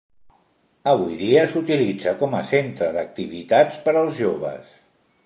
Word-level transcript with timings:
Avui 0.93 1.11
dia 1.19 1.43
s'utilitza 1.51 2.13
com 2.21 2.33
a 2.37 2.41
centre 2.47 2.87
d'activitats 2.97 3.79
per 3.85 3.95
als 4.03 4.19
joves. 4.25 4.73